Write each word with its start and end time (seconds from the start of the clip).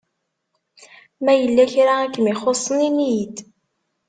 Ma 1.23 1.33
yella 1.35 1.63
kra 1.71 1.93
i 2.05 2.07
kem-ixuṣsen 2.09 2.77
ini-yi-d! 2.87 3.37